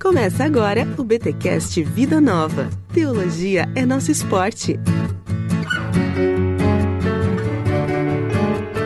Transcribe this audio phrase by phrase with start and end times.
[0.00, 2.70] Começa agora o BTcast Vida Nova.
[2.94, 4.78] Teologia é nosso esporte.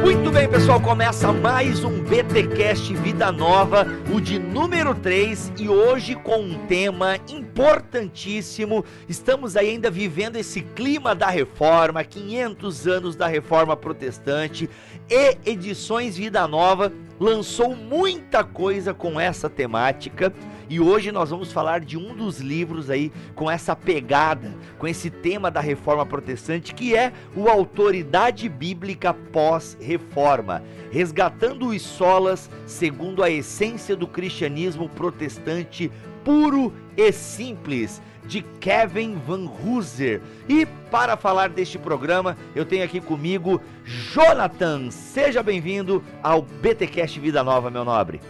[0.03, 6.14] Muito bem, pessoal, começa mais um BTcast Vida Nova, o de número 3, e hoje
[6.14, 8.83] com um tema importantíssimo.
[9.06, 14.69] Estamos ainda vivendo esse clima da reforma, 500 anos da reforma protestante
[15.10, 20.33] e Edições Vida Nova lançou muita coisa com essa temática.
[20.73, 25.10] E hoje nós vamos falar de um dos livros aí com essa pegada, com esse
[25.10, 33.28] tema da reforma protestante, que é o Autoridade Bíblica Pós-Reforma, resgatando os solas segundo a
[33.28, 35.92] essência do cristianismo protestante
[36.24, 40.22] puro e simples de Kevin Van Hooser.
[40.48, 44.91] E para falar deste programa, eu tenho aqui comigo Jonathan.
[44.91, 48.22] Seja bem-vindo ao BTcast Vida Nova, meu nobre.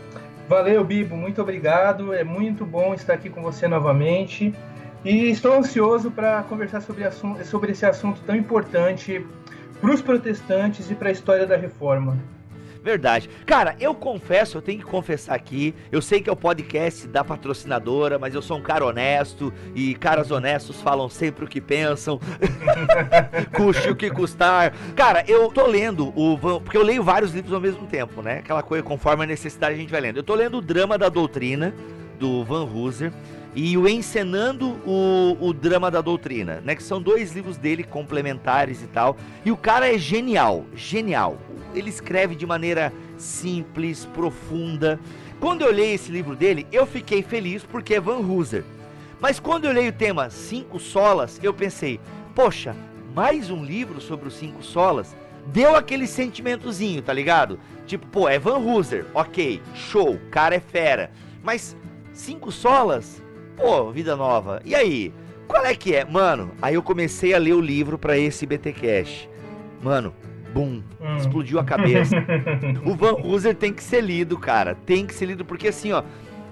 [0.48, 2.12] Valeu, Bibo, muito obrigado.
[2.12, 4.54] É muito bom estar aqui com você novamente.
[5.04, 7.10] E estou ansioso para conversar sobre,
[7.44, 9.26] sobre esse assunto tão importante
[9.80, 12.16] para os protestantes e para a história da reforma.
[12.82, 13.30] Verdade.
[13.46, 17.22] Cara, eu confesso, eu tenho que confessar aqui, eu sei que é o podcast da
[17.22, 22.18] patrocinadora, mas eu sou um cara honesto e caras honestos falam sempre o que pensam.
[23.54, 24.72] Custe o que custar.
[24.96, 28.38] Cara, eu tô lendo o porque eu leio vários livros ao mesmo tempo, né?
[28.38, 30.16] Aquela coisa conforme a necessidade a gente vai lendo.
[30.16, 31.72] Eu tô lendo o Drama da Doutrina
[32.18, 33.12] do Van Hooser
[33.54, 36.74] e o Encenando o, o Drama da Doutrina, né?
[36.74, 39.16] Que são dois livros dele complementares e tal.
[39.44, 41.38] E o cara é genial, genial
[41.74, 44.98] ele escreve de maneira simples, profunda.
[45.40, 48.64] Quando eu olhei esse livro dele, eu fiquei feliz porque é Van Hooser.
[49.20, 52.00] Mas quando eu olhei o tema Cinco Solas, eu pensei,
[52.34, 52.74] poxa,
[53.14, 55.16] mais um livro sobre os cinco solas?
[55.46, 57.58] Deu aquele sentimentozinho, tá ligado?
[57.86, 61.10] Tipo, pô, é Van Hooser, ok, show, cara é fera.
[61.42, 61.76] Mas
[62.12, 63.22] cinco solas?
[63.56, 64.60] Pô, vida nova.
[64.64, 65.12] E aí?
[65.46, 66.04] Qual é que é?
[66.04, 69.28] Mano, aí eu comecei a ler o livro para esse BT Cash.
[69.82, 70.14] Mano,
[70.52, 70.82] Bum.
[71.00, 71.16] Hum.
[71.16, 72.16] Explodiu a cabeça.
[72.84, 74.74] o Van Hooser tem que ser lido, cara.
[74.74, 76.02] Tem que ser lido, porque assim, ó.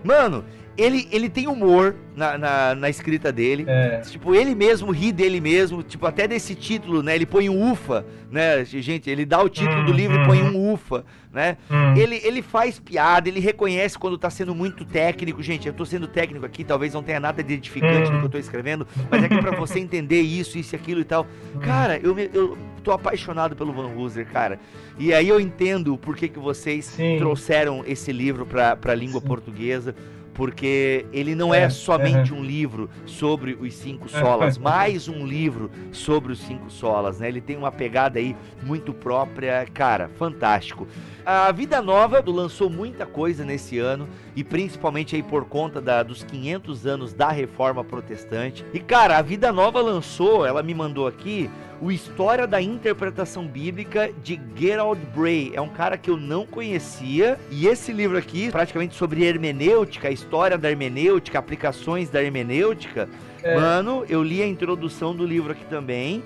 [0.02, 0.44] Mano,
[0.76, 3.64] ele, ele tem humor na, na, na escrita dele.
[3.66, 4.00] É.
[4.00, 5.82] Tipo, ele mesmo ri dele mesmo.
[5.82, 7.14] Tipo, até desse título, né?
[7.14, 8.64] Ele põe um ufa, né?
[8.64, 10.22] Gente, ele dá o título hum, do livro hum.
[10.22, 11.56] e põe um ufa, né?
[11.70, 11.94] Hum.
[11.96, 15.42] Ele, ele faz piada, ele reconhece quando tá sendo muito técnico.
[15.42, 18.30] Gente, eu tô sendo técnico aqui, talvez não tenha nada de edificante no que eu
[18.30, 21.26] tô escrevendo, mas é que pra você entender isso, isso e aquilo e tal.
[21.60, 24.58] Cara, eu, eu tô apaixonado pelo Van Hooser, cara.
[24.98, 27.16] E aí eu entendo por que, que vocês Sim.
[27.18, 29.26] trouxeram esse livro pra, pra língua Sim.
[29.26, 29.94] portuguesa
[30.34, 35.70] porque ele não é, é somente um livro sobre os cinco solas, mais um livro
[35.92, 37.28] sobre os cinco solas, né?
[37.28, 40.86] Ele tem uma pegada aí muito própria, cara, fantástico.
[41.32, 46.24] A Vida Nova lançou muita coisa nesse ano e principalmente aí por conta da, dos
[46.24, 48.66] 500 anos da Reforma Protestante.
[48.74, 51.48] E cara, a Vida Nova lançou, ela me mandou aqui
[51.80, 55.52] o História da Interpretação Bíblica de Gerald Bray.
[55.54, 57.38] É um cara que eu não conhecia.
[57.48, 63.08] E esse livro aqui, praticamente sobre hermenêutica, a história da hermenêutica, aplicações da hermenêutica.
[63.40, 63.54] É.
[63.54, 66.24] Mano, eu li a introdução do livro aqui também.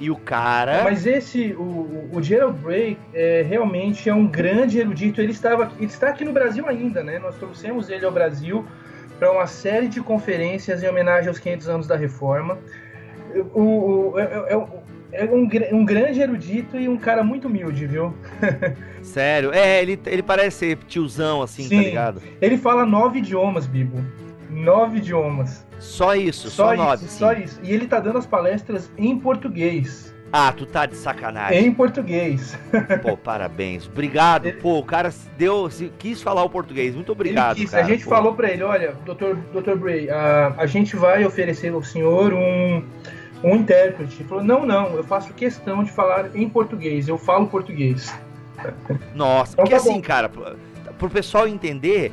[0.00, 0.82] E o cara.
[0.82, 5.20] Mas esse, o, o Gerald Bray, é, realmente é um grande erudito.
[5.20, 7.18] Ele, estava, ele está aqui no Brasil ainda, né?
[7.18, 8.66] Nós trouxemos ele ao Brasil
[9.18, 12.58] para uma série de conferências em homenagem aos 500 anos da Reforma.
[13.54, 13.60] O,
[14.12, 14.66] o, é, é,
[15.12, 18.12] é um, um grande erudito e um cara muito humilde, viu?
[19.02, 19.52] Sério?
[19.52, 21.76] É, ele, ele parece ser tiozão, assim, tá Sim.
[21.76, 22.22] tá ligado?
[22.40, 24.04] Ele fala nove idiomas, Bibo.
[24.50, 25.66] Nove idiomas.
[25.78, 27.04] Só isso, só, só nove.
[27.04, 27.60] Isso, só isso.
[27.62, 30.14] E ele tá dando as palestras em português.
[30.32, 31.66] Ah, tu tá de sacanagem.
[31.66, 32.58] Em português.
[33.02, 33.86] Pô, parabéns.
[33.86, 34.46] Obrigado.
[34.46, 34.56] Ele...
[34.58, 35.68] Pô, o cara deu,
[35.98, 36.94] quis falar o português.
[36.94, 37.56] Muito obrigado.
[37.56, 37.70] Ele quis.
[37.70, 38.10] Cara, a gente pô.
[38.10, 39.36] falou para ele, olha, Dr.
[39.52, 39.76] Dr.
[39.76, 42.82] Bray, a, a gente vai oferecer ao senhor um
[43.44, 44.16] um intérprete.
[44.20, 48.12] Ele falou: não, não, eu faço questão de falar em português, eu falo português.
[49.14, 50.30] Nossa, então, porque tá assim, cara,
[50.98, 52.10] pro pessoal entender,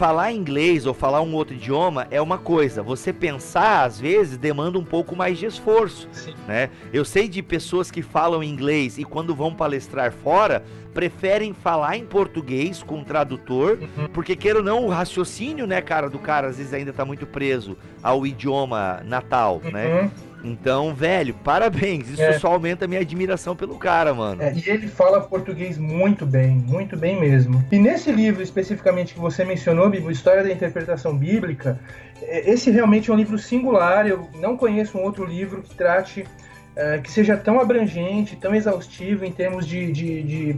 [0.00, 2.82] falar inglês ou falar um outro idioma é uma coisa.
[2.82, 6.34] Você pensar, às vezes, demanda um pouco mais de esforço, Sim.
[6.48, 6.70] né?
[6.90, 10.64] Eu sei de pessoas que falam inglês e quando vão palestrar fora,
[10.94, 14.08] preferem falar em português com tradutor, uhum.
[14.08, 17.26] porque queira ou não, o raciocínio, né, cara, do cara às vezes ainda tá muito
[17.26, 19.86] preso ao idioma natal, né?
[19.86, 20.02] uhum.
[20.04, 20.10] né?
[20.42, 22.08] Então, velho, parabéns.
[22.08, 22.38] Isso é.
[22.38, 24.42] só aumenta a minha admiração pelo cara, mano.
[24.42, 27.64] É, e ele fala português muito bem, muito bem mesmo.
[27.70, 31.78] E nesse livro especificamente que você mencionou, Bíblia, História da Interpretação Bíblica,
[32.22, 34.06] é, esse realmente é um livro singular.
[34.06, 36.26] Eu não conheço um outro livro que trate,
[36.74, 40.56] é, que seja tão abrangente, tão exaustivo em termos de, de, de,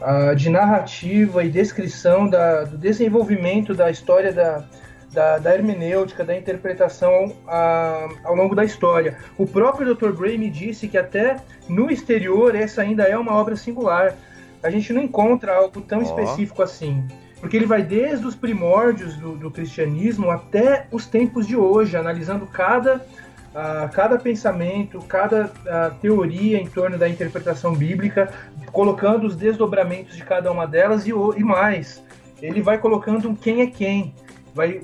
[0.00, 4.64] uh, de narrativa e descrição da, do desenvolvimento da história da
[5.12, 9.16] da, da hermenêutica, da interpretação a, ao longo da história.
[9.36, 10.12] O próprio Dr.
[10.12, 11.36] Gray me disse que até
[11.68, 14.14] no exterior essa ainda é uma obra singular.
[14.62, 16.02] A gente não encontra algo tão oh.
[16.02, 17.06] específico assim.
[17.40, 22.46] Porque ele vai desde os primórdios do, do cristianismo até os tempos de hoje, analisando
[22.46, 28.32] cada, uh, cada pensamento, cada uh, teoria em torno da interpretação bíblica,
[28.72, 32.02] colocando os desdobramentos de cada uma delas e, e mais.
[32.42, 34.14] Ele vai colocando um quem é quem,
[34.54, 34.80] vai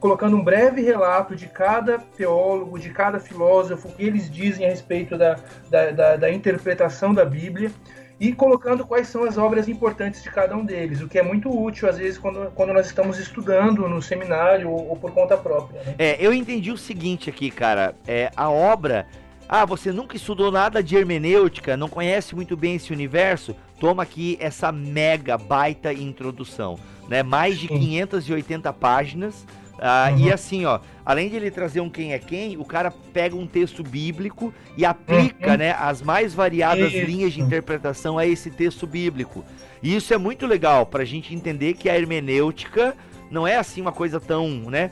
[0.00, 4.70] colocando um breve relato de cada teólogo, de cada filósofo, o que eles dizem a
[4.70, 5.36] respeito da,
[5.70, 7.70] da, da, da interpretação da Bíblia
[8.18, 11.50] e colocando quais são as obras importantes de cada um deles, o que é muito
[11.50, 15.82] útil, às vezes, quando, quando nós estamos estudando no seminário ou, ou por conta própria.
[15.82, 15.94] Né?
[15.98, 17.94] É, eu entendi o seguinte aqui, cara.
[18.06, 19.06] É, a obra.
[19.46, 23.54] Ah, você nunca estudou nada de hermenêutica, não conhece muito bem esse universo?
[23.84, 27.22] Toma aqui essa mega baita introdução, né?
[27.22, 27.78] Mais de Sim.
[27.78, 29.46] 580 páginas
[29.78, 30.18] ah, uhum.
[30.18, 33.46] E assim, ó, além de ele trazer um quem é quem, o cara pega um
[33.46, 35.56] texto bíblico e aplica, uhum.
[35.58, 37.04] né, as mais variadas isso.
[37.04, 39.44] linhas de interpretação a esse texto bíblico.
[39.82, 42.96] E isso é muito legal para a gente entender que a hermenêutica
[43.30, 44.90] não é assim uma coisa tão, né?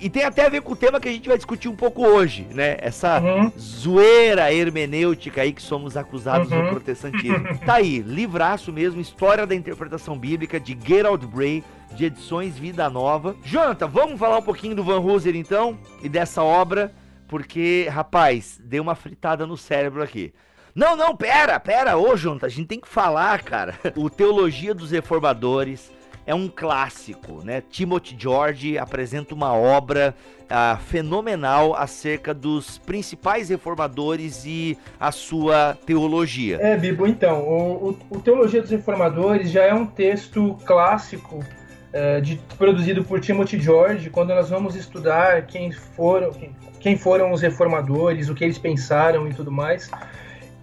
[0.00, 2.06] E tem até a ver com o tema que a gente vai discutir um pouco
[2.06, 2.76] hoje, né?
[2.80, 3.52] Essa uhum.
[3.58, 6.64] zoeira hermenêutica aí que somos acusados uhum.
[6.64, 7.58] no protestantismo.
[7.64, 13.36] tá aí, livraço mesmo, História da Interpretação Bíblica de Gerald Bray, de Edições Vida Nova.
[13.44, 16.92] Jonathan, vamos falar um pouquinho do Van Hooser então e dessa obra,
[17.28, 20.32] porque, rapaz, deu uma fritada no cérebro aqui.
[20.74, 23.74] Não, não, pera, pera, ô Jonathan, a gente tem que falar, cara.
[23.94, 25.90] O Teologia dos Reformadores
[26.26, 27.62] é um clássico, né?
[27.70, 36.58] Timothy George apresenta uma obra uh, fenomenal acerca dos principais reformadores e a sua teologia.
[36.60, 42.40] É, Bibo, então, o, o, Teologia dos Reformadores já é um texto clássico uh, de,
[42.56, 48.28] produzido por Timothy George, quando nós vamos estudar quem foram, quem, quem foram os reformadores,
[48.28, 49.90] o que eles pensaram e tudo mais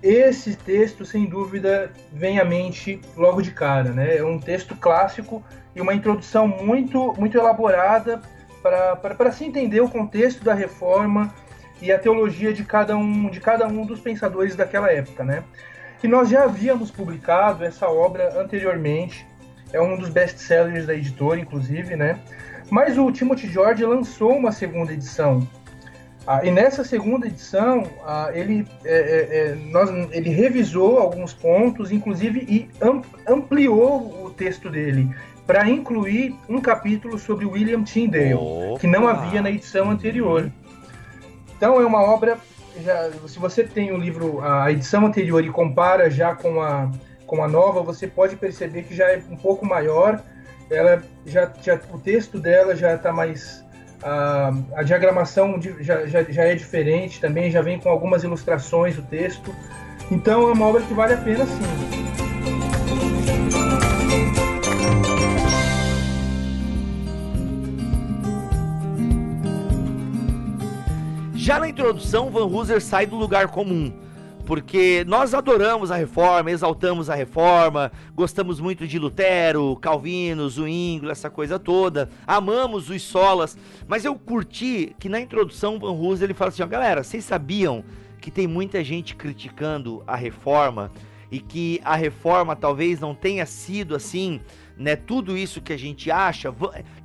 [0.01, 3.91] esse texto, sem dúvida, vem à mente logo de cara.
[3.91, 4.17] Né?
[4.17, 5.43] É um texto clássico
[5.75, 8.21] e uma introdução muito, muito elaborada
[8.61, 11.33] para se entender o contexto da reforma
[11.81, 15.23] e a teologia de cada um, de cada um dos pensadores daquela época.
[15.23, 15.43] Né?
[16.03, 19.25] E nós já havíamos publicado essa obra anteriormente,
[19.71, 22.19] é um dos best-sellers da editora, inclusive, né?
[22.69, 25.47] mas o Timothy George lançou uma segunda edição
[26.27, 31.91] ah, e nessa segunda edição, ah, ele, é, é, é nós, ele revisou alguns pontos,
[31.91, 32.69] inclusive, e
[33.27, 35.09] ampliou o texto dele
[35.47, 38.79] para incluir um capítulo sobre William Tyndale, Opa.
[38.79, 40.51] que não havia na edição anterior.
[41.57, 42.37] Então é uma obra.
[42.81, 46.89] Já, se você tem o livro, a edição anterior e compara já com a,
[47.25, 50.23] com a nova, você pode perceber que já é um pouco maior.
[50.69, 53.65] Ela já, já o texto dela já está mais
[54.03, 59.01] a, a diagramação já, já, já é diferente também, já vem com algumas ilustrações o
[59.01, 59.53] texto.
[60.09, 62.01] Então é uma obra que vale a pena sim.
[71.35, 73.91] Já na introdução, Van Hooser sai do lugar comum
[74.51, 81.29] porque nós adoramos a reforma, exaltamos a reforma, gostamos muito de Lutero, Calvino, Zwingli, essa
[81.29, 83.57] coisa toda, amamos os solas,
[83.87, 87.81] mas eu curti que na introdução Van Hooser ele fala assim, ó, galera, vocês sabiam
[88.19, 90.91] que tem muita gente criticando a reforma
[91.31, 94.41] e que a reforma talvez não tenha sido assim,
[94.75, 96.53] né, tudo isso que a gente acha,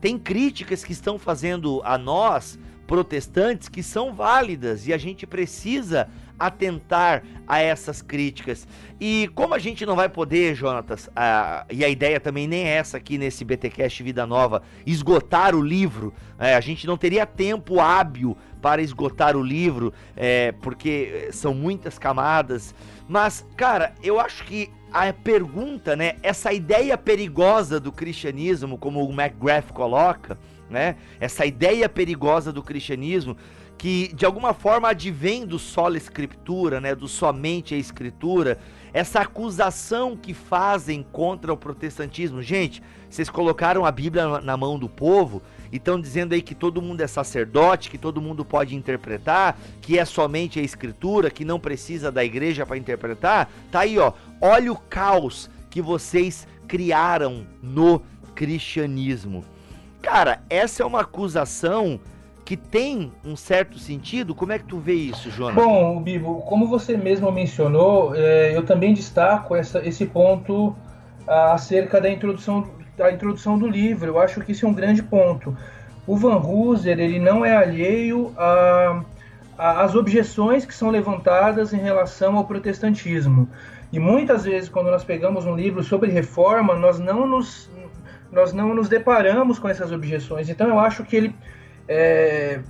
[0.01, 6.09] tem críticas que estão fazendo a nós protestantes que são válidas e a gente precisa
[6.39, 8.67] atentar a essas críticas.
[9.01, 12.77] E como a gente não vai poder, Jonatas, a, e a ideia também nem é
[12.77, 17.81] essa aqui nesse BTcast Vida Nova, esgotar o livro, é, a gente não teria tempo
[17.81, 22.75] hábil para esgotar o livro, é, porque são muitas camadas.
[23.09, 29.13] Mas, cara, eu acho que a pergunta, né, essa ideia perigosa do cristianismo, como o
[29.13, 30.39] McGrath coloca,
[30.71, 33.37] né, essa ideia perigosa do cristianismo,
[33.79, 38.59] que de alguma forma advém do solo escritura, né, do somente a escritura,
[38.93, 42.41] essa acusação que fazem contra o protestantismo.
[42.41, 46.81] Gente, vocês colocaram a Bíblia na mão do povo e estão dizendo aí que todo
[46.81, 51.61] mundo é sacerdote, que todo mundo pode interpretar, que é somente a escritura, que não
[51.61, 53.51] precisa da igreja para interpretar.
[53.71, 54.13] Tá aí, ó.
[54.41, 58.01] Olha o caos que vocês criaram no
[58.35, 59.45] cristianismo.
[60.01, 62.01] Cara, essa é uma acusação
[62.47, 64.33] que tem um certo sentido.
[64.33, 65.57] Como é que tu vê isso, Jonas?
[65.57, 70.73] Bom, Bibo, como você mesmo mencionou, é, eu também destaco essa, esse ponto
[71.27, 74.13] ah, acerca da introdução, da introdução do livro.
[74.13, 75.57] Eu acho que isso é um grande ponto.
[76.07, 78.33] o Van Hooser ele não é alheio
[79.59, 83.49] às objeções que são levantadas em relação ao protestantismo.
[83.93, 87.69] E muitas vezes, quando nós pegamos um livro sobre reforma, nós não nos,
[88.31, 90.49] nós não nos deparamos com essas objeções.
[90.49, 91.35] Então, eu acho que ele
[91.89, 92.61] é,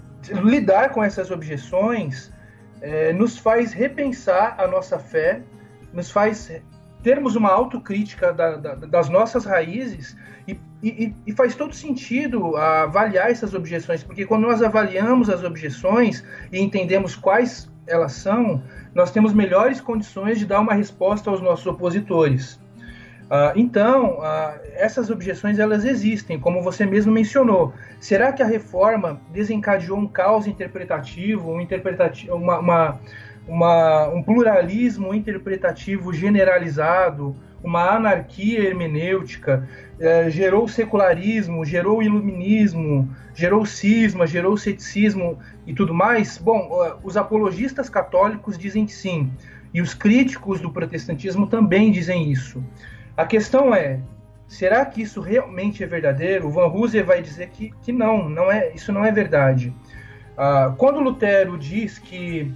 [0.42, 2.32] lidar com essas objeções
[2.80, 5.42] é, nos faz repensar a nossa fé,
[5.92, 6.50] nos faz
[7.02, 13.30] termos uma autocrítica da, da, das nossas raízes e, e, e, faz todo sentido avaliar
[13.30, 18.62] essas objeções, porque quando nós avaliamos as objeções e entendemos quais elas são,
[18.94, 22.60] nós temos melhores condições de dar uma resposta aos nossos opositores.
[23.26, 27.74] Uh, então, uh, essas objeções elas existem, como você mesmo mencionou.
[27.98, 33.00] Será que a reforma desencadeou um caos interpretativo, um, interpretativo, uma, uma
[33.48, 39.68] uma, um pluralismo interpretativo generalizado, uma anarquia hermenêutica,
[39.98, 46.38] é, gerou secularismo, gerou iluminismo, gerou cisma, gerou ceticismo e tudo mais?
[46.38, 46.68] Bom,
[47.02, 49.30] os apologistas católicos dizem que sim,
[49.72, 52.62] e os críticos do protestantismo também dizem isso.
[53.16, 54.00] A questão é,
[54.46, 56.48] será que isso realmente é verdadeiro?
[56.48, 59.74] O Van Hooser vai dizer que, que não, não é, isso não é verdade.
[60.36, 62.52] Ah, quando Lutero diz que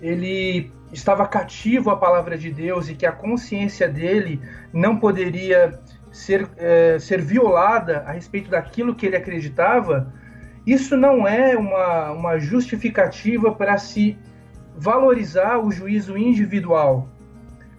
[0.00, 4.40] ele estava cativo à palavra de Deus e que a consciência dele
[4.72, 10.12] não poderia ser, é, ser violada a respeito daquilo que ele acreditava,
[10.66, 14.18] isso não é uma, uma justificativa para se
[14.76, 17.08] valorizar o juízo individual,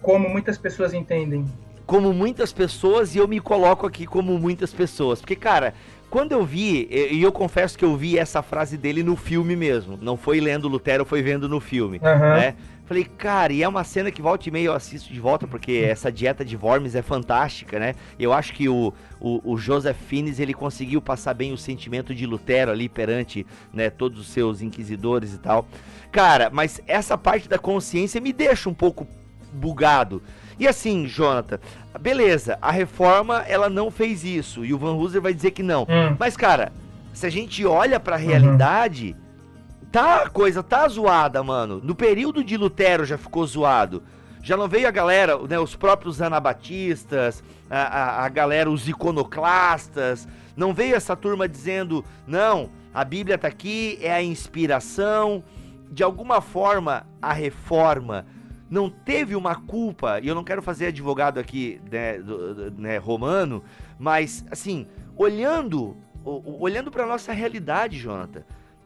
[0.01, 1.45] como muitas pessoas entendem.
[1.93, 5.19] Como muitas pessoas, e eu me coloco aqui como muitas pessoas.
[5.21, 5.75] Porque, cara,
[6.09, 9.95] quando eu vi, e eu confesso que eu vi essa frase dele no filme mesmo,
[10.01, 12.19] não foi lendo Lutero, foi vendo no filme, uhum.
[12.19, 12.55] né?
[12.87, 15.85] Falei, cara, e é uma cena que volta e meia eu assisto de volta, porque
[15.87, 17.93] essa dieta de Worms é fantástica, né?
[18.17, 22.25] Eu acho que o, o, o Joseph Fiennes, ele conseguiu passar bem o sentimento de
[22.25, 25.67] Lutero ali perante né, todos os seus inquisidores e tal.
[26.11, 29.07] Cara, mas essa parte da consciência me deixa um pouco
[29.53, 30.23] bugado.
[30.59, 31.59] E assim, Jonathan,
[31.99, 35.83] beleza, a reforma ela não fez isso e o Van Hooser vai dizer que não.
[35.83, 36.15] Hum.
[36.19, 36.71] Mas cara,
[37.13, 39.87] se a gente olha para a realidade, uhum.
[39.91, 41.79] tá a coisa tá zoada, mano.
[41.83, 44.03] No período de Lutero já ficou zoado.
[44.41, 50.27] Já não veio a galera, né, os próprios anabatistas, a, a, a galera, os iconoclastas,
[50.55, 55.43] não veio essa turma dizendo, não, a Bíblia tá aqui, é a inspiração.
[55.89, 58.25] De alguma forma, a reforma
[58.73, 63.63] não teve uma culpa, e eu não quero fazer advogado aqui né, do, né, romano,
[63.99, 68.43] mas assim, olhando olhando para nossa realidade, Jonathan.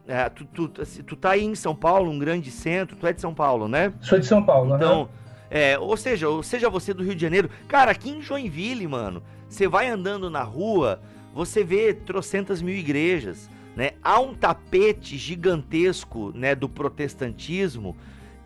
[0.07, 3.13] É, tu, tu, assim, tu tá aí em São Paulo, um grande centro, tu é
[3.13, 3.93] de São Paulo, né?
[4.01, 5.09] Sou de São Paulo, Então, né?
[5.51, 7.49] é, ou seja, ou seja você do Rio de Janeiro.
[7.67, 10.99] Cara, aqui em Joinville, mano, você vai andando na rua,
[11.33, 13.91] você vê trocentas mil igrejas, né?
[14.01, 17.95] Há um tapete gigantesco, né, do protestantismo,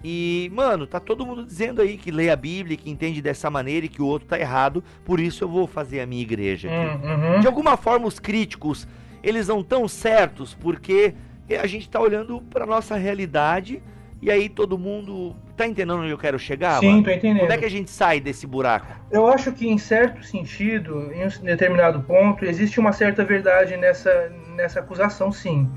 [0.04, 3.86] e, mano, tá todo mundo dizendo aí que lê a Bíblia, que entende dessa maneira
[3.86, 7.08] e que o outro tá errado, por isso eu vou fazer a minha igreja aqui.
[7.08, 7.40] Uhum.
[7.40, 8.88] De alguma forma, os críticos,
[9.22, 11.14] eles não tão certos, porque
[11.62, 13.82] a gente tá olhando pra nossa realidade
[14.22, 15.36] e aí todo mundo.
[15.58, 16.80] Tá entendendo onde eu quero chegar?
[16.80, 17.04] Sim, mano?
[17.04, 17.42] tô entendendo.
[17.42, 18.88] Como é que a gente sai desse buraco?
[19.12, 24.32] Eu acho que, em certo sentido, em um determinado ponto, existe uma certa verdade nessa,
[24.56, 25.70] nessa acusação, sim.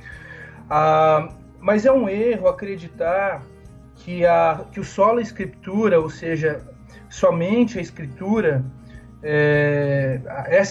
[0.71, 1.28] Ah,
[1.61, 3.43] mas é um erro acreditar
[3.97, 6.63] que, a, que o solo escritura, ou seja,
[7.09, 8.65] somente a escritura,
[9.23, 10.21] é,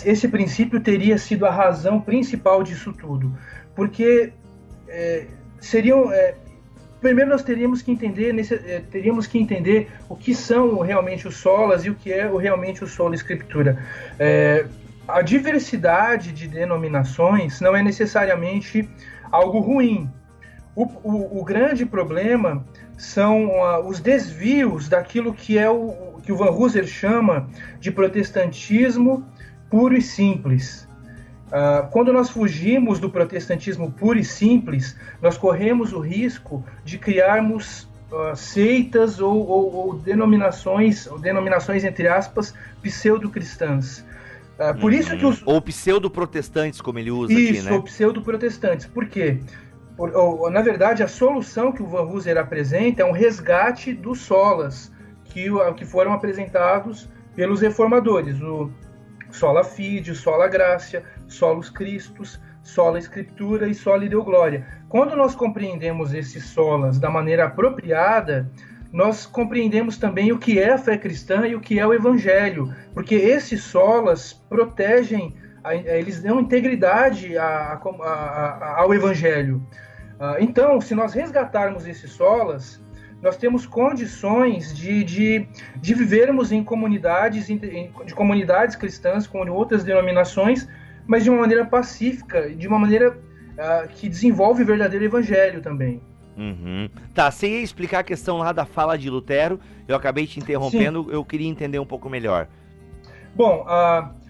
[0.06, 3.36] esse princípio teria sido a razão principal disso tudo.
[3.76, 4.32] Porque
[4.88, 5.26] é,
[5.60, 6.12] seriam.
[6.12, 6.36] É,
[7.02, 11.38] primeiro nós teríamos que entender nesse, é, teríamos que entender o que são realmente os
[11.38, 13.84] solas e o que é o, realmente o solo escritura.
[14.20, 14.66] É,
[15.08, 18.88] a diversidade de denominações não é necessariamente
[19.32, 20.10] algo ruim.
[20.76, 22.66] O, o, o grande problema
[23.04, 29.26] são uh, os desvios daquilo que é o que o Van Hooser chama de protestantismo
[29.70, 30.88] puro e simples.
[31.48, 37.90] Uh, quando nós fugimos do protestantismo puro e simples, nós corremos o risco de criarmos
[38.10, 44.00] uh, seitas ou, ou, ou, denominações, ou denominações entre aspas, pseudo-cristãs.
[44.58, 44.98] Uh, por uhum.
[44.98, 45.46] isso que os...
[45.46, 47.60] Ou pseudo-protestantes, como ele usa isso, aqui, né?
[47.60, 48.86] Isso, ou pseudo-protestantes.
[48.86, 49.40] Por quê?
[49.96, 54.22] Por, ou, na verdade, a solução que o Van Hooser apresenta é um resgate dos
[54.22, 54.92] solas
[55.26, 58.72] que, que foram apresentados pelos reformadores, o
[59.32, 64.66] sola fide, sola gracia, solos Christus, sola escritura e sola deu glória.
[64.88, 68.50] Quando nós compreendemos esses solas da maneira apropriada,
[68.92, 72.74] nós compreendemos também o que é a fé cristã e o que é o evangelho,
[72.94, 79.66] porque esses solas protegem a, eles dão integridade a, a, ao Evangelho.
[80.20, 82.84] Uh, então, se nós resgatarmos esses solas,
[83.22, 90.68] nós temos condições de, de, de vivermos em comunidades, de comunidades cristãs com outras denominações,
[91.08, 96.02] mas de uma maneira pacífica, de uma maneira uh, que desenvolve o verdadeiro evangelho também.
[96.36, 96.90] Uhum.
[97.14, 101.04] Tá, você ia explicar a questão lá da fala de Lutero, eu acabei te interrompendo,
[101.04, 101.12] Sim.
[101.12, 102.48] eu queria entender um pouco melhor.
[103.36, 104.23] Bom, uh,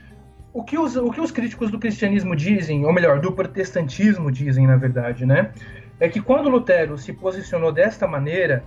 [0.53, 4.67] o, que os, o que os críticos do cristianismo dizem, ou melhor, do protestantismo dizem,
[4.67, 5.51] na verdade, né?
[5.99, 8.63] É que quando Lutero se posicionou desta maneira,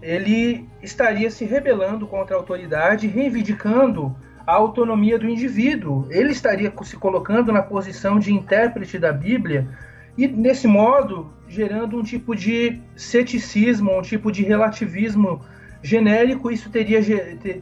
[0.00, 4.14] ele estaria se rebelando contra a autoridade, reivindicando
[4.46, 6.06] a autonomia do indivíduo.
[6.10, 9.68] Ele estaria se colocando na posição de intérprete da Bíblia
[10.16, 15.42] e, nesse modo, gerando um tipo de ceticismo, um tipo de relativismo
[15.82, 16.50] genérico.
[16.50, 17.00] Isso teria,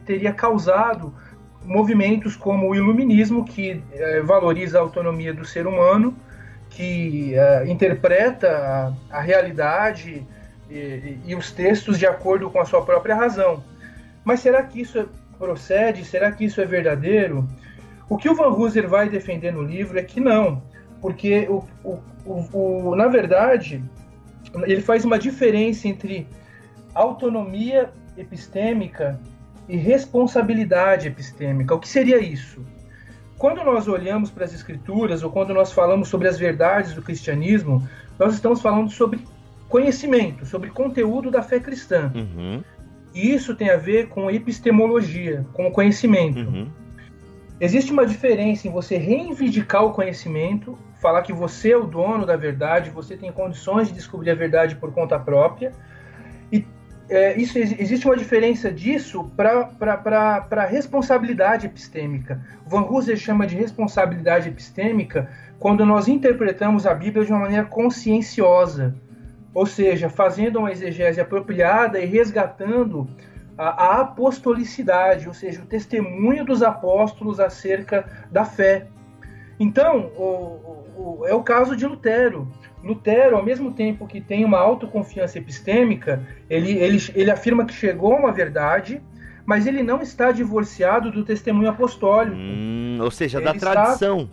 [0.05, 1.13] teria causado
[1.63, 6.15] movimentos como o iluminismo, que eh, valoriza a autonomia do ser humano,
[6.69, 10.25] que eh, interpreta a, a realidade
[10.69, 13.63] e, e, os textos de acordo com a sua própria razão.
[14.23, 16.05] Mas será que isso procede?
[16.05, 17.47] Será que isso é verdadeiro?
[18.09, 20.61] O que o Van Hooser vai defender no livro é que não,
[21.01, 23.83] porque o, o, o, o na verdade
[24.63, 26.27] ele faz uma diferença entre
[26.93, 29.19] autonomia epistêmica
[29.71, 31.73] e responsabilidade epistêmica.
[31.73, 32.61] O que seria isso?
[33.37, 37.87] Quando nós olhamos para as escrituras ou quando nós falamos sobre as verdades do cristianismo,
[38.19, 39.21] nós estamos falando sobre
[39.69, 42.11] conhecimento, sobre conteúdo da fé cristã.
[42.13, 42.61] Uhum.
[43.15, 46.39] E isso tem a ver com epistemologia, com o conhecimento.
[46.39, 46.67] Uhum.
[47.57, 52.35] Existe uma diferença em você reivindicar o conhecimento, falar que você é o dono da
[52.35, 55.71] verdade, você tem condições de descobrir a verdade por conta própria,
[57.11, 62.41] é, isso, existe uma diferença disso para a responsabilidade epistêmica.
[62.65, 68.95] Van Hooser chama de responsabilidade epistêmica quando nós interpretamos a Bíblia de uma maneira conscienciosa,
[69.53, 73.09] ou seja, fazendo uma exegese apropriada e resgatando
[73.57, 78.87] a, a apostolicidade, ou seja, o testemunho dos apóstolos acerca da fé.
[79.59, 82.47] Então, o, o, é o caso de Lutero.
[82.83, 88.13] Lutero, ao mesmo tempo que tem uma autoconfiança epistêmica, ele, ele, ele afirma que chegou
[88.13, 89.01] a uma verdade,
[89.45, 92.37] mas ele não está divorciado do testemunho apostólico.
[92.37, 94.29] Hum, ou seja, ele da tradição.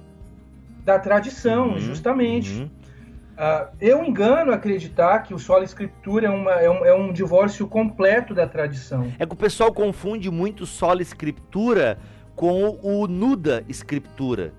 [0.84, 2.62] Da tradição, uhum, justamente.
[2.62, 7.68] Uh, eu engano acreditar que o solo escritura é, uma, é, um, é um divórcio
[7.68, 9.12] completo da tradição.
[9.18, 11.98] É que o pessoal confunde muito solo escritura
[12.34, 14.52] com o nuda escritura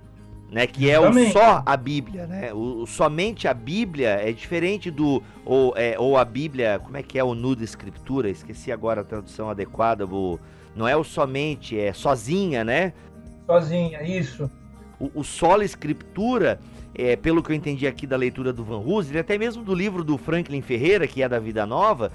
[0.52, 0.66] né?
[0.66, 2.54] Que é o só a Bíblia, né?
[2.54, 7.04] O, o, somente a Bíblia é diferente do ou, é, ou a Bíblia, como é
[7.04, 8.30] que é o nudo escritura?
[8.30, 10.08] Esqueci agora a tradução adequada.
[10.76, 12.94] Não é o somente, é sozinha, né?
[13.46, 14.50] Sozinha, isso.
[15.00, 16.60] O, o solo escritura,
[16.96, 20.04] é, pelo que eu entendi aqui da leitura do Van Hooser, até mesmo do livro
[20.04, 22.12] do Franklin Ferreira, que é da Vida Nova,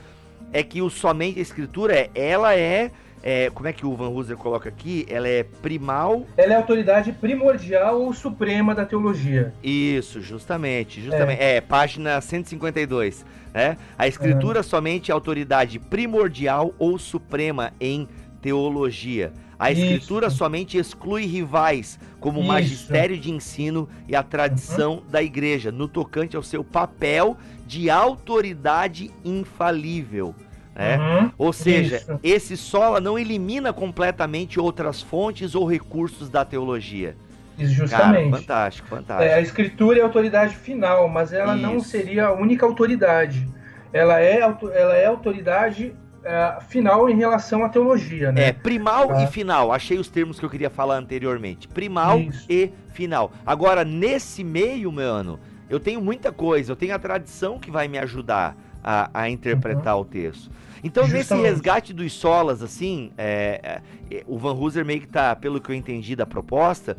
[0.52, 2.90] é que o somente a escritura, ela é
[3.26, 5.06] é, como é que o Van Hooser coloca aqui?
[5.08, 6.26] Ela é primal.
[6.36, 9.50] Ela é autoridade primordial ou suprema da teologia.
[9.62, 11.00] Isso, justamente.
[11.00, 11.40] justamente.
[11.40, 13.24] É, é página 152.
[13.54, 13.78] Né?
[13.96, 14.62] A escritura uhum.
[14.62, 18.06] somente é autoridade primordial ou suprema em
[18.42, 19.32] teologia.
[19.58, 20.36] A escritura Isso.
[20.36, 25.02] somente exclui rivais, como o magistério de ensino e a tradição uhum.
[25.08, 30.34] da igreja, no tocante ao seu papel de autoridade infalível.
[30.74, 30.98] Né?
[30.98, 32.20] Uhum, ou seja, isso.
[32.22, 37.14] esse sola não elimina completamente outras fontes ou recursos da teologia.
[37.56, 38.30] Justamente.
[38.30, 39.30] Cara, fantástico, fantástico.
[39.30, 41.62] É, a escritura é a autoridade final, mas ela isso.
[41.62, 43.46] não seria a única autoridade.
[43.92, 48.48] Ela é, ela é autoridade é, final em relação à teologia, né?
[48.48, 49.22] É, primal ah.
[49.22, 49.70] e final.
[49.70, 51.68] Achei os termos que eu queria falar anteriormente.
[51.68, 52.46] Primal Isso.
[52.48, 53.30] e final.
[53.46, 55.38] Agora, nesse meio, mano,
[55.70, 56.72] eu tenho muita coisa.
[56.72, 60.02] Eu tenho a tradição que vai me ajudar a, a interpretar uhum.
[60.02, 60.50] o texto.
[60.84, 61.32] Então, Justamente.
[61.32, 65.70] nesse resgate dos solas, assim, é, é, o Van Hooser meio que tá, pelo que
[65.70, 66.94] eu entendi da proposta,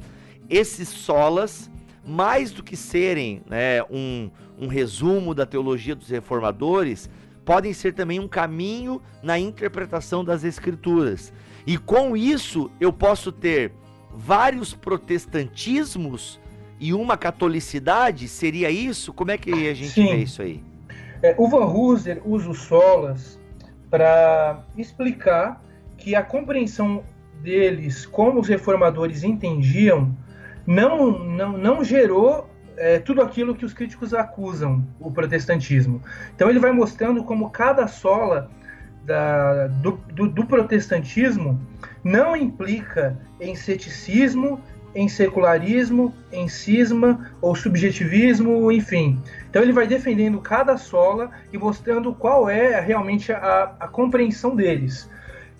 [0.49, 1.69] esses solas,
[2.03, 7.07] mais do que serem né, um, um resumo da teologia dos reformadores,
[7.45, 11.31] podem ser também um caminho na interpretação das escrituras.
[11.67, 13.71] E com isso, eu posso ter
[14.11, 16.39] vários protestantismos
[16.79, 19.13] e uma catolicidade, seria isso?
[19.13, 20.07] Como é que a gente Sim.
[20.07, 20.63] vê isso aí?
[21.21, 23.39] É, o Van Hooser usa o solas
[23.95, 25.63] para explicar
[25.97, 27.01] que a compreensão
[27.41, 30.13] deles, como os reformadores entendiam,
[30.67, 36.01] não, não, não gerou é, tudo aquilo que os críticos acusam o protestantismo.
[36.36, 38.51] Então ele vai mostrando como cada sola
[39.05, 41.58] da, do, do, do protestantismo
[42.03, 44.60] não implica em ceticismo
[44.95, 49.21] em secularismo, em cisma ou subjetivismo, enfim.
[49.49, 55.10] Então ele vai defendendo cada sola e mostrando qual é realmente a, a compreensão deles.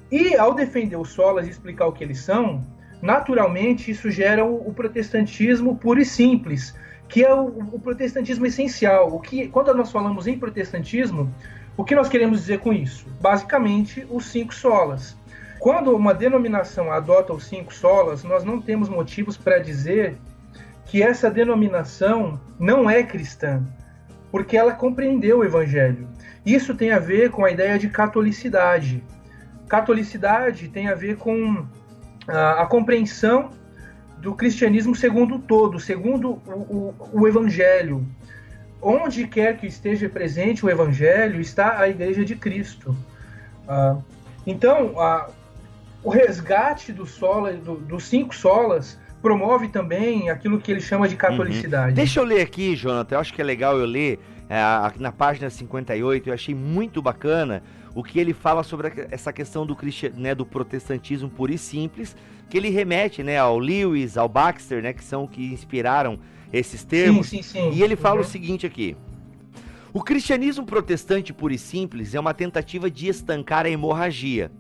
[0.10, 2.66] E ao defender os solas e explicar o que eles são,
[3.02, 6.74] naturalmente isso gera o, o protestantismo puro e simples,
[7.10, 9.14] que é o, o, protestantismo essencial.
[9.14, 11.30] O que, quando nós falamos em protestantismo,
[11.76, 13.06] o que nós queremos dizer com isso?
[13.20, 15.18] Basicamente, os cinco solas.
[15.66, 20.16] Quando uma denominação adota os cinco solas, nós não temos motivos para dizer
[20.86, 23.64] que essa denominação não é cristã,
[24.32, 26.08] porque ela compreendeu o evangelho.
[26.46, 29.04] Isso tem a ver com a ideia de catolicidade.
[29.68, 31.66] Catolicidade tem a ver com
[32.28, 33.50] a, a compreensão
[34.20, 38.06] do cristianismo segundo o todo, segundo o, o, o evangelho.
[38.80, 42.96] Onde quer que esteja presente o evangelho, está a igreja de Cristo.
[43.68, 43.98] Ah,
[44.46, 44.94] então,
[46.06, 51.16] o resgate do sola, do, dos cinco solas promove também aquilo que ele chama de
[51.16, 51.90] catolicidade.
[51.90, 51.96] Uhum.
[51.96, 54.62] Deixa eu ler aqui, Jonathan, eu acho que é legal eu ler é,
[55.00, 57.64] na página 58, eu achei muito bacana
[57.96, 59.76] o que ele fala sobre essa questão do,
[60.14, 62.16] né, do protestantismo puro e simples,
[62.52, 66.20] que ele remete né, ao Lewis, ao Baxter, né, que são que inspiraram
[66.54, 67.30] esses termos.
[67.30, 67.72] Sim, sim, sim.
[67.74, 68.22] E ele fala uhum.
[68.22, 68.96] o seguinte aqui.
[69.92, 74.52] O cristianismo protestante puro e simples é uma tentativa de estancar a hemorragia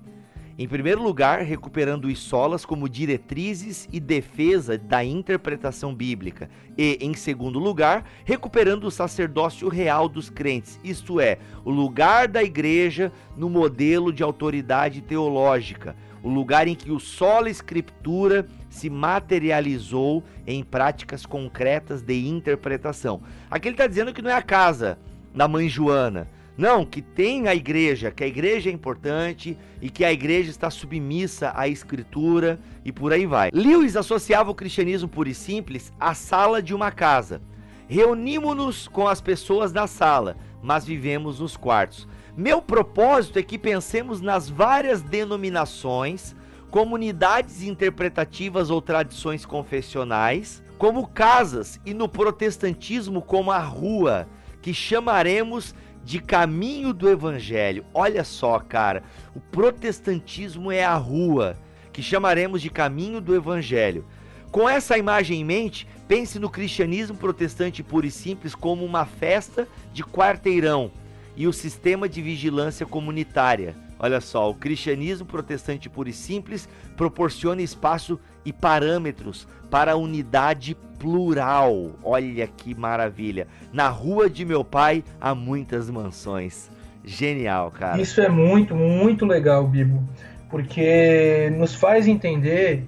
[0.58, 7.13] em primeiro lugar, recuperando os solas como diretrizes e defesa da interpretação bíblica, e, em
[7.13, 13.50] segundo lugar, recuperando o sacerdócio real dos crentes, isto é, o lugar da igreja no
[13.50, 21.26] modelo de autoridade teológica, o lugar em que o sola escritura se materializou em práticas
[21.26, 23.22] concretas de interpretação.
[23.52, 24.98] Aqui ele está dizendo que não é a casa
[25.36, 30.06] da mãe Joana, não, que tem a igreja, que a igreja é importante e que
[30.06, 33.50] a igreja está submissa à escritura e por aí vai.
[33.54, 37.41] Lewis associava o cristianismo puro e simples à sala de uma casa.
[37.89, 42.08] Reunimos-nos com as pessoas da sala, mas vivemos nos quartos.
[42.38, 46.36] Meu propósito é que pensemos nas várias denominações,
[46.72, 54.28] comunidades interpretativas ou tradições confessionais, como casas, e no protestantismo como a rua,
[54.62, 57.84] que chamaremos de caminho do evangelho.
[57.94, 59.04] Olha só, cara,
[59.36, 61.58] o protestantismo é a rua
[61.91, 64.06] que chamaremos de caminho do evangelho.
[64.52, 69.68] Com essa imagem em mente, pense no cristianismo protestante puro e simples como uma festa
[69.91, 70.91] de quarteirão
[71.36, 73.76] e o sistema de vigilância comunitária.
[73.98, 80.78] Olha só, o cristianismo protestante puro e simples proporciona espaço e parâmetros para a unidade
[81.00, 81.92] plural.
[82.04, 83.48] Olha que maravilha.
[83.74, 86.70] Na rua de meu pai há muitas mansões.
[87.04, 88.02] Genial, cara.
[88.02, 90.04] Isso é muito, muito legal, Bibo,
[90.50, 92.84] porque nos faz entender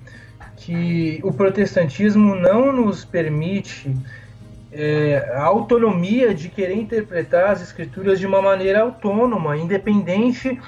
[0.55, 3.95] que o protestantismo não nos permite
[4.71, 10.59] é, a autonomia de querer interpretar as escrituras de uma maneira autônoma, independente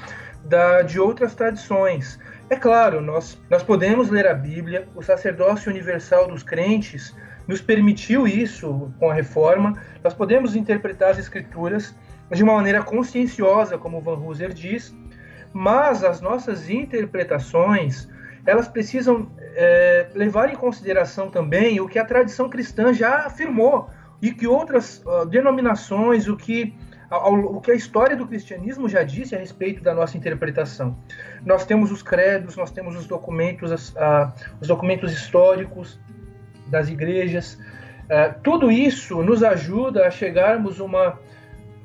[0.45, 2.19] da, de outras tradições.
[2.49, 7.15] É claro, nós, nós podemos ler a Bíblia, o sacerdócio universal dos crentes
[7.47, 11.95] nos permitiu isso com a reforma, nós podemos interpretar as escrituras
[12.31, 14.95] de uma maneira conscienciosa, como Van Hooser diz,
[15.53, 18.09] mas as nossas interpretações
[18.45, 23.89] elas precisam é, levar em consideração também o que a tradição cristã já afirmou
[24.21, 26.73] e que outras uh, denominações, o que
[27.11, 30.95] o que a história do cristianismo já disse a respeito da nossa interpretação.
[31.43, 33.93] Nós temos os credos, nós temos os documentos,
[34.61, 35.99] os documentos históricos
[36.67, 37.59] das igrejas.
[38.07, 41.19] É, tudo isso nos ajuda a chegarmos a uma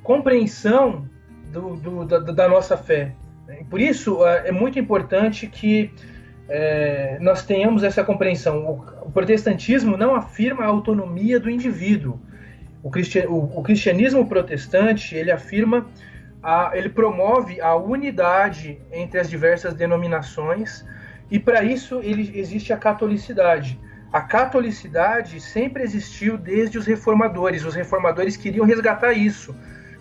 [0.02, 1.08] compreensão
[1.50, 3.14] do, do, da, da, nossa fé.
[3.70, 5.90] Por isso é, é muito importante que
[6.48, 8.64] é, nós tenhamos essa compreensão.
[8.66, 12.20] O, o protestantismo não afirma a autonomia do indivíduo
[12.84, 15.86] o, cristian, o, o cristianismo protestante ele afirma,
[16.42, 20.84] a, ele promove a unidade entre as diversas denominações
[21.30, 23.80] e para isso ele, existe a catolicidade.
[24.12, 27.64] A catolicidade sempre existiu desde os reformadores.
[27.64, 29.56] Os reformadores queriam resgatar isso.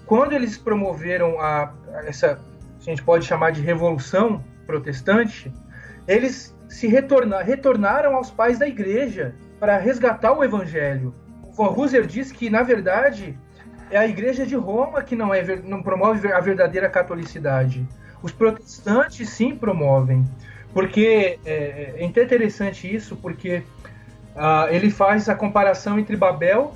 [0.06, 1.74] Quando eles promoveram a,
[2.06, 2.38] essa,
[2.80, 5.52] a gente pode chamar de revolução protestante,
[6.06, 11.16] eles se retorna, retornaram aos pais da igreja para resgatar o evangelho.
[11.54, 13.38] Von Husser diz que, na verdade,
[13.92, 17.88] é a Igreja de Roma que não, é, não promove a verdadeira catolicidade.
[18.22, 20.26] Os protestantes sim promovem.
[20.74, 23.62] Porque é, é interessante isso, porque
[24.36, 26.74] ah, ele faz a comparação entre Babel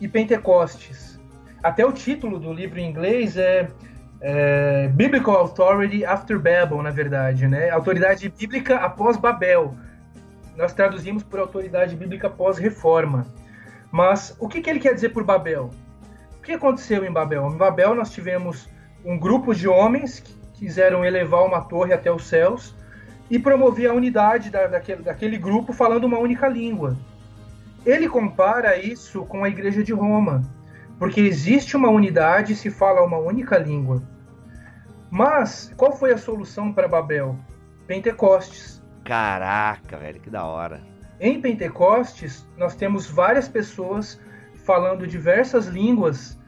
[0.00, 1.18] e Pentecostes.
[1.62, 3.68] Até o título do livro em inglês é,
[4.20, 7.70] é Biblical Authority After Babel, na verdade, né?
[7.70, 9.74] Autoridade bíblica após Babel.
[10.56, 13.26] nós traduzimos por autoridade bíblica pós-reforma.
[13.96, 15.70] Mas o que, que ele quer dizer por Babel?
[16.38, 17.50] O que aconteceu em Babel?
[17.50, 18.68] Em Babel nós tivemos
[19.02, 22.76] um grupo de homens que quiseram elevar uma torre até os céus
[23.30, 26.94] e promover a unidade da, daquele, daquele grupo falando uma única língua.
[27.86, 30.42] Ele compara isso com a igreja de Roma,
[30.98, 34.02] porque existe uma unidade e se fala uma única língua.
[35.10, 37.34] Mas qual foi a solução para Babel?
[37.86, 38.84] Pentecostes.
[39.04, 40.95] Caraca, velho, que da hora.
[41.20, 44.20] Em Pentecostes, nós temos várias pessoas
[44.64, 46.38] falando diversas línguas,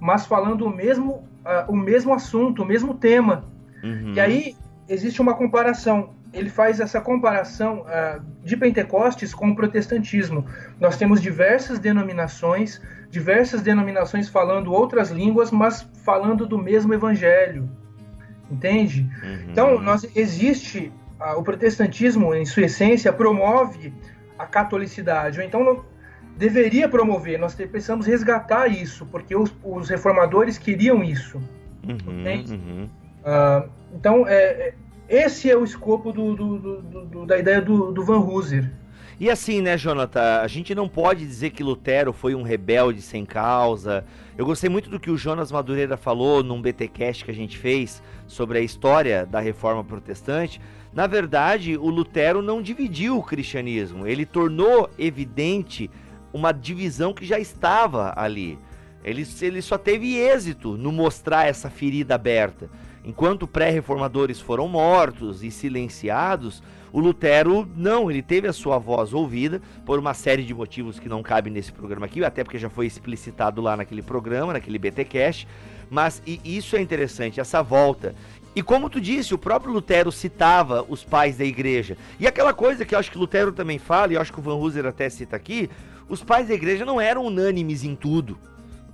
[0.00, 3.44] mas falando o mesmo, uh, o mesmo assunto, o mesmo tema.
[3.82, 4.14] Uhum.
[4.14, 4.56] E aí
[4.88, 6.14] existe uma comparação.
[6.32, 10.46] Ele faz essa comparação uh, de Pentecostes com o protestantismo.
[10.80, 17.68] Nós temos diversas denominações, diversas denominações falando outras línguas, mas falando do mesmo evangelho.
[18.50, 19.10] Entende?
[19.22, 19.50] Uhum.
[19.50, 20.92] Então, nós, existe
[21.36, 23.92] o protestantismo, em sua essência, promove
[24.38, 25.84] a catolicidade, ou então não,
[26.36, 27.38] deveria promover.
[27.38, 31.40] Nós precisamos resgatar isso, porque os, os reformadores queriam isso.
[31.82, 32.88] Uhum, uhum.
[33.24, 34.74] Uh, então, é, é,
[35.08, 38.70] esse é o escopo do, do, do, da ideia do, Van Hooser.
[39.18, 43.24] E assim, né, Jonathan, a gente não pode dizer que Lutero foi um rebelde sem
[43.24, 44.04] causa.
[44.36, 48.02] Eu gostei muito do que o Jonas Madureira falou num BTcast que a gente fez
[48.26, 50.60] sobre a história da reforma protestante.
[50.96, 55.90] Na verdade, o Lutero não dividiu o cristianismo, ele tornou evidente
[56.32, 58.58] uma divisão que já estava ali.
[59.04, 62.70] Ele, ele só teve êxito no mostrar essa ferida aberta.
[63.04, 69.60] Enquanto pré-reformadores foram mortos e silenciados, o Lutero não, ele teve a sua voz ouvida
[69.84, 72.86] por uma série de motivos que não cabem nesse programa aqui, até porque já foi
[72.86, 75.46] explicitado lá naquele programa, naquele BTcast.
[75.90, 78.14] Mas e isso é interessante, essa volta.
[78.56, 81.94] E como tu disse, o próprio Lutero citava os pais da igreja.
[82.18, 84.42] E aquela coisa que eu acho que Lutero também fala, e eu acho que o
[84.42, 85.68] Van Hooser até cita aqui,
[86.08, 88.38] os pais da igreja não eram unânimes em tudo.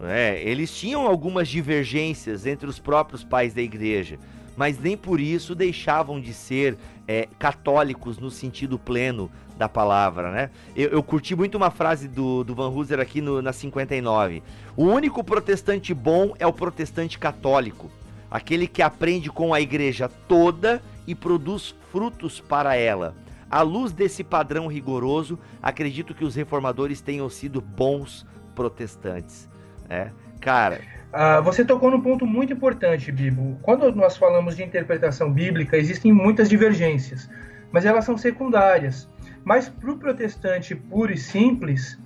[0.01, 0.42] Né?
[0.42, 4.18] Eles tinham algumas divergências entre os próprios pais da igreja,
[4.57, 10.51] mas nem por isso deixavam de ser é, católicos no sentido pleno da palavra, né?
[10.75, 14.42] Eu, eu, curti muito uma frase do, do Van Hooser aqui no, na 59.
[14.77, 17.88] O único protestante bom é o protestante católico
[18.32, 23.14] aquele que aprende com a igreja toda e produz frutos para ela.
[23.50, 29.46] À luz desse padrão rigoroso, acredito que os reformadores tenham sido bons protestantes.
[29.90, 30.80] É, cara.
[31.12, 33.58] Ah, você tocou num ponto muito importante, Bibo.
[33.60, 37.28] Quando nós falamos de interpretação bíblica, existem muitas divergências,
[37.70, 39.06] mas elas são secundárias.
[39.44, 41.98] Mas para o protestante puro e simples,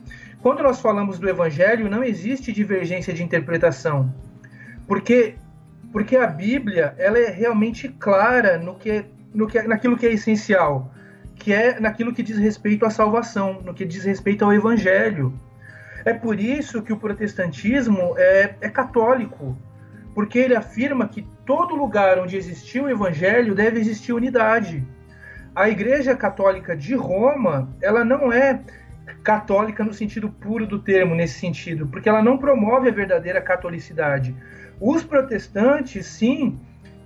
[0.42, 4.12] quando nós falamos do evangelho, não existe divergência de interpretação.
[4.88, 5.36] Porque
[5.92, 10.92] porque a Bíblia ela é realmente clara no que, no que, naquilo que é essencial,
[11.34, 15.38] que é naquilo que diz respeito à salvação, no que diz respeito ao Evangelho.
[16.04, 19.56] É por isso que o protestantismo é, é católico,
[20.14, 24.86] porque ele afirma que todo lugar onde existiu o Evangelho deve existir unidade.
[25.54, 28.60] A Igreja Católica de Roma, ela não é
[29.26, 34.32] católica no sentido puro do termo, nesse sentido, porque ela não promove a verdadeira catolicidade.
[34.80, 36.56] Os protestantes, sim,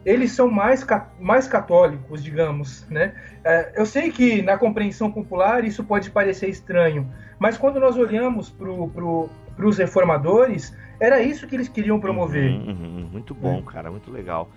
[0.05, 0.87] eles são mais,
[1.19, 3.15] mais católicos, digamos, né?
[3.43, 8.51] É, eu sei que na compreensão popular isso pode parecer estranho, mas quando nós olhamos
[8.51, 12.51] para pro, os reformadores, era isso que eles queriam promover.
[12.51, 13.73] Uhum, uhum, muito bom, é.
[13.73, 14.51] cara, muito legal.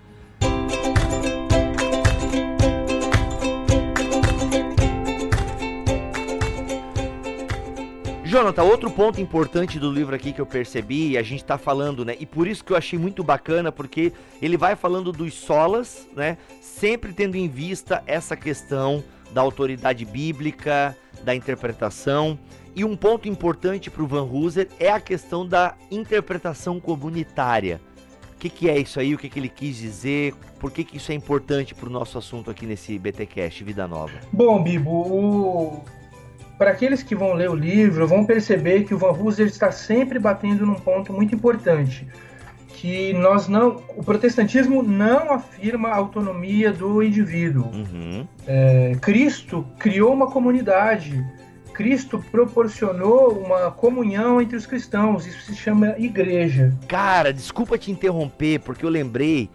[8.34, 12.16] Jonathan, outro ponto importante do livro aqui que eu percebi, a gente tá falando, né?
[12.20, 16.40] E por isso que eu achei muito bacana, porque ele vai falando dos solas, né?
[16.60, 22.40] Sempre tendo em vista essa questão da autoridade bíblica, da interpretação.
[22.76, 27.80] E um ponto importante para o Van Hooser é a questão da interpretação comunitária.
[28.36, 29.14] O que, que é isso aí?
[29.14, 30.34] O que, que ele quis dizer?
[30.60, 34.14] Por que, que isso é importante para o nosso assunto aqui nesse BTcast Vida Nova?
[34.32, 35.84] Bom, Bibo, o
[36.58, 40.20] para aqueles que vão ler o livro, vão perceber que o Van Hooser está sempre
[40.20, 42.08] batendo num ponto muito importante,
[42.68, 47.66] que nós não, o protestantismo não afirma a autonomia do indivíduo.
[47.74, 48.28] Uhum.
[48.46, 51.26] É, Cristo criou uma comunidade.
[51.74, 55.26] Cristo proporcionou uma comunhão entre os cristãos.
[55.26, 56.72] Isso se chama igreja.
[56.88, 59.50] Cara, desculpa te interromper, porque eu lembrei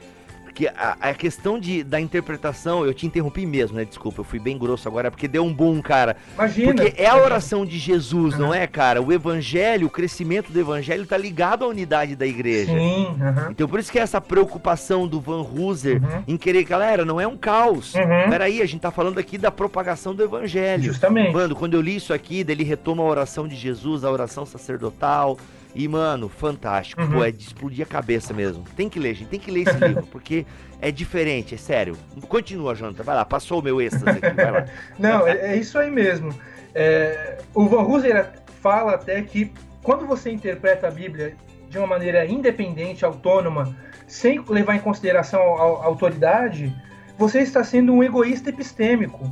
[0.59, 3.85] que a, a, questão de, da interpretação, eu te interrompi mesmo, né?
[3.85, 6.17] Desculpa, eu fui bem grosso agora, porque deu um boom, cara.
[6.35, 6.75] Imagina.
[6.75, 8.41] Porque é a oração de Jesus, uhum.
[8.41, 9.01] não é, cara?
[9.01, 12.73] O evangelho, o crescimento do evangelho tá ligado à unidade da igreja.
[12.73, 13.07] Sim.
[13.07, 13.51] Uhum.
[13.53, 16.25] Então por isso que é essa preocupação do Van Hooser uhum.
[16.27, 17.95] em querer, galera, não é um caos.
[17.95, 18.29] Uhum.
[18.29, 20.83] Peraí, a gente tá falando aqui da propagação do evangelho.
[20.83, 21.31] Justamente.
[21.31, 25.39] Quando, quando eu li isso aqui, ele retoma a oração de Jesus, a oração sacerdotal.
[25.79, 27.01] E, mano, fantástico.
[27.01, 27.11] Uhum.
[27.13, 28.65] Pô, é de explodir a cabeça mesmo.
[28.77, 29.29] Tem que ler, gente.
[29.29, 30.45] Tem que ler esse livro, porque
[30.81, 31.97] é diferente, é sério.
[32.29, 33.05] Continua, Jonathan.
[33.05, 34.65] Vai lá, passou o meu êxtase aqui, vai lá.
[34.99, 36.35] Não, é, é, isso aí mesmo.
[36.75, 38.29] É, o Van Hooser
[38.61, 41.37] fala até que quando você interpreta a Bíblia
[41.71, 43.77] de uma maneira independente, autônoma,
[44.09, 46.75] sem levar em consideração a, a autoridade,
[47.17, 49.31] você está sendo um egoísta epistêmico.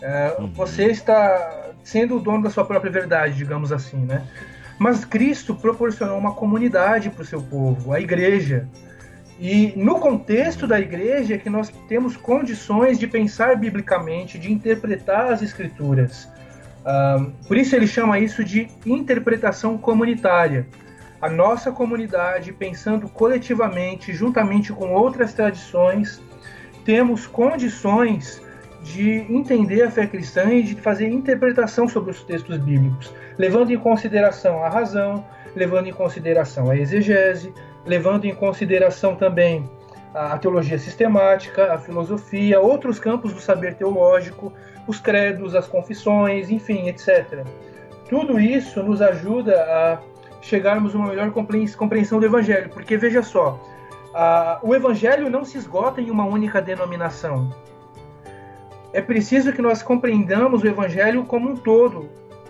[0.00, 0.52] É, uhum.
[0.52, 4.24] Você está sendo o dono da sua própria verdade, digamos assim, né?
[4.78, 8.68] Mas Cristo proporcionou uma comunidade para o seu povo, a igreja.
[9.40, 15.32] E no contexto da igreja é que nós temos condições de pensar biblicamente, de interpretar
[15.32, 16.28] as escrituras.
[16.80, 20.66] Uh, por isso ele chama isso de interpretação comunitária.
[21.20, 26.20] A nossa comunidade, pensando coletivamente, juntamente com outras tradições,
[26.84, 28.40] temos condições
[28.82, 33.78] de entender a fé cristã e de fazer interpretação sobre os textos bíblicos, levando em
[33.78, 35.24] consideração a razão,
[35.54, 37.54] levando em consideração a exegese,
[37.86, 39.64] levando em consideração também
[40.12, 44.52] a teologia sistemática, a filosofia, outros campos do saber teológico,
[44.86, 47.44] os credos, as confissões, enfim, etc.
[48.08, 49.98] Tudo isso nos ajuda a
[50.42, 53.60] chegarmos a uma melhor compreensão do Evangelho, porque veja só,
[54.14, 57.50] a, o Evangelho não se esgota em uma única denominação
[58.92, 62.08] é preciso que nós compreendamos o Evangelho como um todo,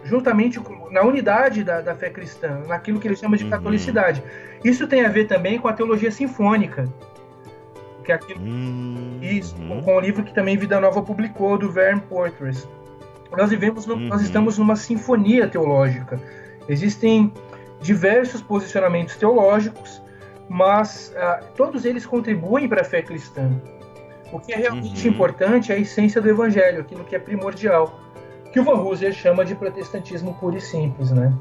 [0.09, 3.51] juntamente com, na unidade da, da, fé cristã, naquilo que ele chama de uhum.
[3.51, 4.23] catolicidade.
[4.65, 6.89] Isso tem a ver também com a teologia sinfônica,
[8.03, 9.19] que é aquilo, uhum.
[9.21, 12.67] isso, com, com, o livro que também Vida Nova publicou do Vern Portres.
[13.37, 14.09] Nós vivemos, no, uhum.
[14.09, 16.19] nós estamos numa sinfonia teológica.
[16.69, 17.31] Existem
[17.81, 20.03] diversos posicionamentos teológicos,
[20.49, 23.51] mas uh, todos eles contribuem para a fé cristã.
[24.33, 25.15] O que é realmente uhum.
[25.15, 27.99] importante é a essência do evangelho, aquilo que é primordial,
[28.53, 31.33] que o Van Hooser chama de protestantismo puro e simples, né?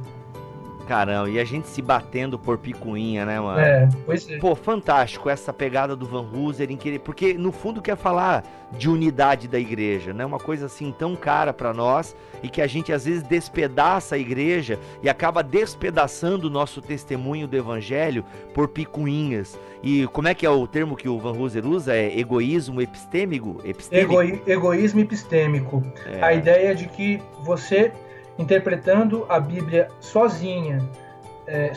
[0.87, 3.59] Caramba, e a gente se batendo por picuinha, né, mano?
[3.59, 4.37] É, pois é.
[4.37, 8.89] Pô, fantástico essa pegada do Van Hooser em querer, porque no fundo quer falar de
[8.89, 10.25] unidade da igreja, né?
[10.25, 14.17] Uma coisa assim tão cara para nós e que a gente às vezes despedaça a
[14.17, 18.23] igreja e acaba despedaçando o nosso testemunho do evangelho
[18.53, 19.59] por picuinhas.
[19.83, 21.93] E como é que é o termo que o Van Hooser usa?
[21.93, 23.61] É egoísmo epistêmico?
[23.63, 24.21] epistêmico?
[24.21, 25.83] Ego, egoísmo epistêmico.
[26.05, 26.23] É.
[26.23, 27.91] A ideia de que você
[28.37, 30.87] interpretando a Bíblia sozinha,
[31.47, 31.71] é,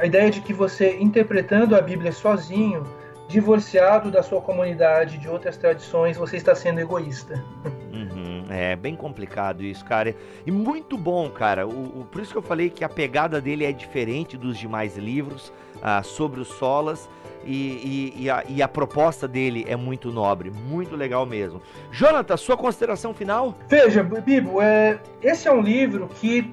[0.00, 2.84] a ideia de que você interpretando a Bíblia sozinho,
[3.28, 7.44] divorciado da sua comunidade, de outras tradições, você está sendo egoísta.
[7.92, 10.16] Uhum, é bem complicado isso, cara.
[10.46, 11.66] E muito bom, cara.
[11.66, 14.96] O, o, por isso que eu falei que a pegada dele é diferente dos demais
[14.96, 17.08] livros ah, sobre os solas
[17.44, 21.62] e, e, e, a, e, a, proposta dele é muito nobre, muito legal mesmo.
[21.90, 23.56] Jonathan, sua consideração final?
[23.68, 26.52] Veja, Bibo, é, esse é um livro que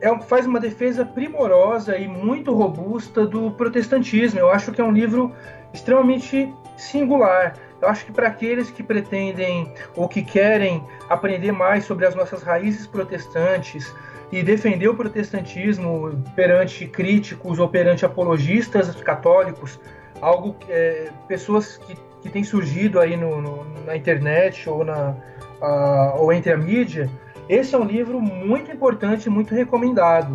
[0.00, 4.38] é, faz uma defesa primorosa e muito robusta do protestantismo.
[4.38, 5.32] Eu acho que é um livro
[5.72, 7.54] extremamente singular.
[7.80, 12.42] Eu acho que para aqueles que pretendem ou que querem aprender mais sobre as nossas
[12.42, 13.92] raízes protestantes,
[14.30, 19.80] e defender o protestantismo perante críticos ou perante apologistas católicos
[20.20, 25.14] algo é, pessoas que, que têm surgido aí no, no, na internet ou na
[25.60, 27.10] uh, ou entre a mídia
[27.48, 30.34] esse é um livro muito importante muito recomendado.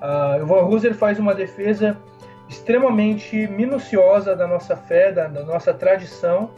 [0.00, 1.96] Uh, o Van Hooser faz uma defesa
[2.48, 6.50] extremamente minuciosa da nossa fé da, da nossa tradição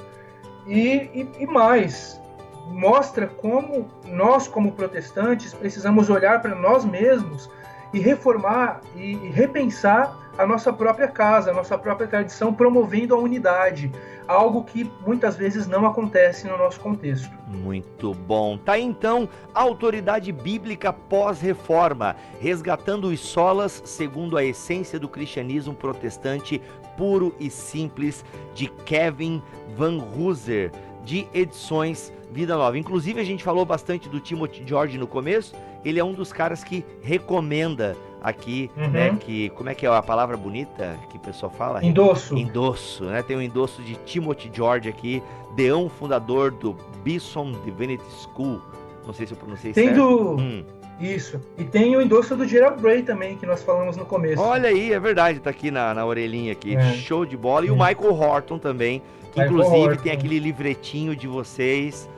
[0.67, 2.21] e, e, e mais
[2.69, 7.49] mostra como nós como protestantes precisamos olhar para nós mesmos
[7.93, 13.18] e reformar e, e repensar a nossa própria casa, a nossa própria tradição, promovendo a
[13.18, 13.90] unidade,
[14.27, 17.31] algo que muitas vezes não acontece no nosso contexto.
[17.49, 18.59] Muito bom.
[18.59, 26.61] Tá então a autoridade bíblica pós-reforma, resgatando os solas segundo a essência do cristianismo protestante
[26.96, 29.42] puro e simples de Kevin
[29.77, 30.72] Van Hooser,
[31.05, 32.77] de edições Vida Nova.
[32.77, 35.54] Inclusive a gente falou bastante do Timothy George no começo,
[35.85, 37.96] ele é um dos caras que recomenda
[38.27, 38.88] aqui, uhum.
[38.88, 39.16] né?
[39.20, 41.85] Que como é que é a palavra bonita que o pessoal fala?
[41.85, 42.37] Endosso.
[42.37, 43.22] Endosso, né?
[43.22, 45.22] Tem um endosso de Timothy George aqui,
[45.54, 48.60] deão fundador do Bison Divinity School.
[49.06, 50.00] Não sei se eu pronunciei Tem certo.
[50.00, 50.40] Do...
[50.40, 50.64] Hum.
[51.00, 51.40] Isso.
[51.56, 54.42] E tem o endosso do Gerald Bray também, que nós falamos no começo.
[54.42, 56.74] Olha aí, é verdade, tá aqui na, na orelhinha aqui.
[56.74, 56.94] É.
[56.94, 57.64] Show de bola.
[57.66, 57.72] E é.
[57.72, 59.02] o Michael Horton também,
[59.33, 60.02] que Michael inclusive Horton.
[60.02, 62.08] tem aquele livretinho de vocês.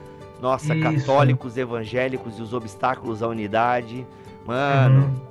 [0.41, 0.81] Nossa, Isso.
[0.81, 4.07] católicos, evangélicos e os obstáculos à unidade.
[4.45, 5.29] Mano, uhum.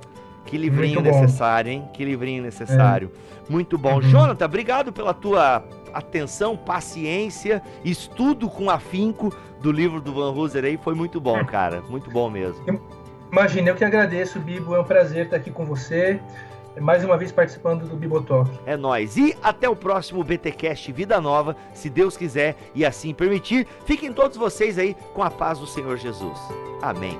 [0.49, 1.87] Que livrinho necessário, hein?
[1.93, 3.11] Que livrinho necessário.
[3.47, 3.51] É.
[3.51, 3.95] Muito bom.
[3.95, 4.01] Uhum.
[4.01, 10.77] Jonathan, obrigado pela tua atenção, paciência, estudo com afinco do livro do Van Hooser aí.
[10.77, 11.81] Foi muito bom, cara.
[11.89, 12.81] Muito bom mesmo.
[13.31, 14.75] Imagina, eu que agradeço, Bibo.
[14.75, 16.19] É um prazer estar aqui com você.
[16.79, 18.49] Mais uma vez participando do Bibotalk.
[18.65, 19.17] É nós.
[19.17, 23.67] E até o próximo BTcast Vida Nova, se Deus quiser e assim permitir.
[23.85, 26.39] Fiquem todos vocês aí com a paz do Senhor Jesus.
[26.81, 27.17] Amém.